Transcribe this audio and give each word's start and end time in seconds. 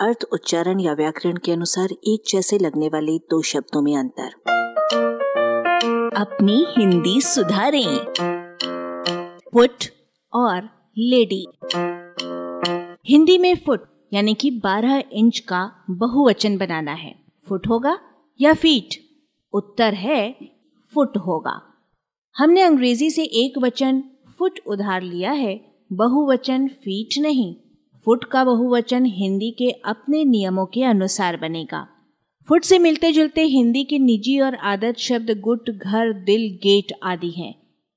अर्थ, 0.00 0.24
उच्चारण 0.32 0.80
या 0.80 0.92
व्याकरण 0.92 1.36
के 1.36 1.52
अनुसार 1.52 1.88
एक 1.92 2.22
जैसे 2.28 2.58
लगने 2.58 2.88
वाले 2.88 3.18
दो 3.18 3.42
शब्दों 3.42 3.82
में 3.82 3.96
अंतर। 3.96 4.28
अपनी 6.16 6.66
हिंदी 6.78 7.20
सुधारें। 7.20 7.98
फुट 9.52 9.84
और 10.34 10.68
लेडी। 10.98 11.46
हिंदी 13.06 13.38
में 13.38 13.54
फुट 13.54 13.80
यानी 14.12 14.34
कि 14.34 14.50
12 14.50 15.02
इंच 15.12 15.38
का 15.38 15.84
बहुवचन 15.90 16.58
बनाना 16.58 16.92
है। 16.92 17.14
फुट 17.48 17.68
होगा 17.68 17.98
या 18.40 18.54
फीट? 18.54 18.94
उत्तर 19.52 19.94
है, 19.94 20.36
फुट 20.94 21.16
होगा। 21.16 21.62
हमने 22.36 22.62
अंग्रेज़ी 22.62 23.10
से 23.10 23.24
एक 23.24 23.58
वचन, 23.58 24.02
फुट 24.38 24.58
उधार 24.66 25.02
लिया 25.02 25.32
है। 25.32 25.60
बहुवचन, 25.92 26.68
फीट 26.68 27.18
नहीं। 27.18 27.56
फुट 28.08 28.24
का 28.24 28.44
बहुवचन 28.44 29.04
हिंदी 29.04 29.50
के 29.50 29.70
अपने 29.70 30.24
नियमों 30.24 30.66
के 30.66 30.82
अनुसार 30.82 31.36
बनेगा। 31.36 31.88
फुट 32.48 32.64
से 32.64 32.78
मिलते 32.78 33.12
जुलते 33.12 33.42
हिंदी 33.42 33.84
के 33.84 33.98
निजी 33.98 34.40
और 34.40 34.54
आदत 34.54 34.96
शब्द 34.98 35.30
गुट, 35.40 35.70
घर, 35.70 36.12
दिल, 36.12 36.58
गेट 36.62 36.92
आदि 37.02 37.30
हैं। 37.30 37.54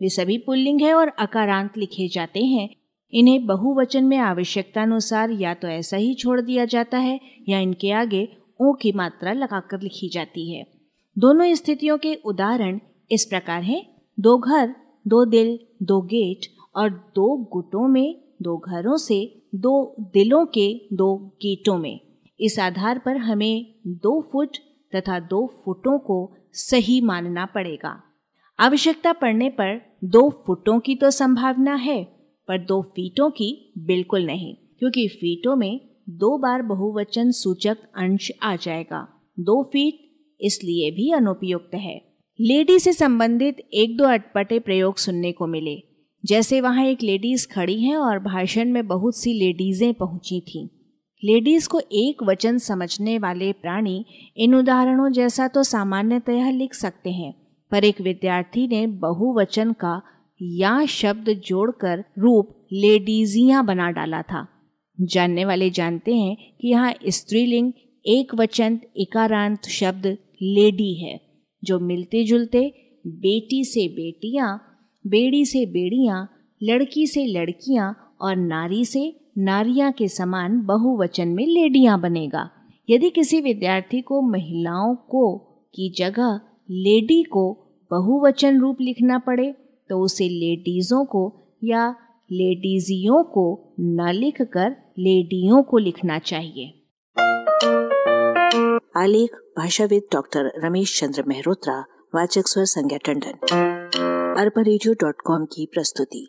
वे 0.00 0.08
सभी 0.08 0.38
पुल्लिंग 0.38 0.80
है 0.80 0.94
और 0.94 1.08
अकारांत 1.08 1.78
लिखे 1.78 2.08
जाते 2.08 2.40
हैं। 2.40 2.68
इन्हें 3.12 3.46
बहुवचन 3.46 4.04
में 4.04 4.18
आवश्यकता 4.18 4.82
अनुसार 4.82 5.30
या 5.30 5.54
तो 5.54 5.68
ऐसा 5.68 5.96
ही 5.96 6.14
छोड़ 6.14 6.40
दिया 6.40 6.64
जाता 6.64 6.98
है 6.98 7.20
या 7.48 7.58
इनके 7.58 7.90
आगे 7.90 8.36
ओ 8.60 8.72
की 8.72 8.92
मात्रा 8.92 9.32
लगाकर 9.32 9.80
लिखी 9.80 10.08
जाती 10.08 10.54
है। 10.54 10.66
दोनों 11.18 11.54
स्थितियों 11.54 11.98
के 11.98 12.14
उदाहरण 12.14 12.80
इस 13.10 13.24
प्रकार 13.24 13.62
हैं। 13.62 14.02
दो 14.20 14.38
घर, 14.38 14.74
दो 15.08 15.24
दिल, 15.24 15.58
दो 15.82 16.00
गेट 16.00 16.46
और 16.76 16.90
दो 16.90 17.44
गुटों 17.52 17.88
में 17.88 18.20
दो 18.42 18.56
घरों 18.56 18.96
से 18.96 19.41
दो 19.52 19.94
दिलों 20.00 20.44
के 20.46 20.68
दो 20.92 21.16
गेटों 21.42 21.78
में। 21.78 22.00
इस 22.40 22.58
आधार 22.58 22.98
पर 22.98 23.16
हमें 23.16 23.74
दो 23.86 24.20
फुट 24.22 24.56
तथा 24.96 25.18
दो 25.20 25.46
फुटों 25.64 25.98
को 25.98 26.34
सही 26.52 27.00
मानना 27.00 27.46
पड़ेगा। 27.46 28.02
आवश्यकता 28.58 29.12
पड़ने 29.12 29.48
पर 29.50 29.80
दो 30.04 30.28
फुटों 30.46 30.78
की 30.80 30.94
तो 30.94 31.10
संभावना 31.10 31.74
है, 31.74 32.04
पर 32.48 32.58
दो 32.58 32.82
फीटों 32.82 33.30
की 33.30 33.72
बिल्कुल 33.78 34.26
नहीं, 34.26 34.54
क्योंकि 34.78 35.08
फीटों 35.08 35.56
में 35.56 35.80
दो 36.08 36.38
बार 36.38 36.62
बहुवचन 36.62 37.30
सूचक 37.30 37.76
अंश 37.96 38.30
आ 38.42 38.56
जाएगा। 38.56 39.06
दो 39.40 39.62
फीट 39.62 40.00
इसलिए 40.40 40.90
भी 40.90 41.10
अनुपयुक्त 41.12 41.74
है। 41.74 41.96
लेडी 42.40 42.78
से 42.78 42.92
संबंधित 42.92 43.56
एक 43.74 43.96
दो 43.96 44.04
अटपटे 44.04 44.58
प्रयोग 44.58 44.96
सुनने 44.96 45.32
को 45.32 45.46
मिले। 45.46 45.91
जैसे 46.24 46.60
वहाँ 46.60 46.84
एक 46.84 47.02
लेडीज़ 47.02 47.46
खड़ी 47.48 47.80
हैं 47.82 47.96
और 47.96 48.18
भाषण 48.18 48.70
में 48.72 48.86
बहुत 48.86 49.16
सी 49.16 49.32
लेडीजें 49.32 49.92
पहुँची 49.94 50.40
थीं। 50.40 50.66
लेडीज़ 51.22 51.68
को 51.68 51.80
एक 51.80 52.22
वचन 52.22 52.58
समझने 52.58 53.18
वाले 53.18 53.52
प्राणी 53.52 54.04
इन 54.36 54.54
उदाहरणों 54.54 55.10
जैसा 55.12 55.48
तो 55.48 55.62
सामान्यतः 55.62 56.50
लिख 56.50 56.74
सकते 56.74 57.10
हैं, 57.10 57.32
पर 57.72 57.84
एक 57.84 58.00
विद्यार्थी 58.00 58.66
ने 58.68 58.86
बहुवचन 58.86 59.72
का 59.72 60.00
या 60.40 60.84
शब्द 60.86 61.28
जोड़कर 61.46 62.04
रूप 62.18 62.54
लेडीजियाँ 62.72 63.64
बना 63.66 63.90
डाला 63.90 64.22
था। 64.22 64.46
जानने 64.98 65.44
वाले 65.44 65.70
जानते 65.70 66.14
हैं 66.14 66.36
कि 66.60 66.68
यहाँ 66.68 66.94
स्त्रीलिंग, 67.08 67.72
एक 68.04 68.34
वचन 68.34 68.78
इकारांत 68.96 69.68
शब्द 69.70 70.06
लेडी 70.42 70.94
है, 71.04 71.20
जो 71.62 71.78
मिलते 71.80 72.24
जुलते 72.24 72.60
बेटी 73.04 73.64
से 73.64 73.88
बेटियाँ 73.88 74.60
बेड़ी 75.04 75.44
से 75.44 75.64
बेड़ियाँ, 75.66 76.28
लड़की 76.62 77.06
से 77.06 77.26
लड़कियाँ 77.26 78.16
और 78.20 78.36
नारी 78.36 78.84
से 78.84 79.14
नारियाँ 79.38 79.92
के 79.92 80.08
समान 80.08 80.60
बहुवचन 80.60 81.28
में 81.28 81.46
लेडियाँ 81.46 82.00
बनेगा। 82.00 82.48
यदि 82.90 83.10
किसी 83.10 83.40
विद्यार्थी 83.40 84.00
को 84.00 84.20
महिलाओं 84.22 84.94
को 84.94 85.36
की 85.74 85.92
जगह 85.98 86.40
लेडी 86.70 87.22
को 87.22 87.44
बहुवचन 87.90 88.60
रूप 88.60 88.80
लिखना 88.80 89.18
पड़े 89.18 89.52
तो 89.90 90.00
उसे 90.00 90.28
लेडीज़ों 90.28 91.04
को 91.04 91.22
या 91.64 91.88
लेडीजियों 92.30 93.22
को 93.24 93.74
न 93.80 94.12
लिखकर 94.12 94.70
लेडियों 94.98 95.62
को 95.62 95.78
लिखना 95.78 96.18
चाहिए। 96.18 96.66
आलेख, 98.96 99.34
भाषाविद 99.58 100.02
डॉक्टर 100.12 100.52
रमेश 100.56 100.98
चंद्र 101.00 101.24
मेहरोत्रा, 101.26 101.78
वाचक 102.14 102.48
स्वर 102.48 102.64
संज्ञा 102.64 102.98
टंडन। 103.04 104.21
अरबा 104.38 104.62
की 105.44 105.66
प्रस्तुति। 105.66 106.28